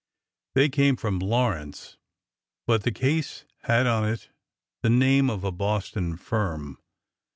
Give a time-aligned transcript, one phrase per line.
[0.55, 1.95] ''They came from Lawrence,
[2.65, 4.31] but the case had on it
[4.81, 6.79] the name of a Boston firm.